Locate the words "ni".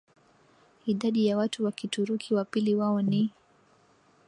3.01-3.29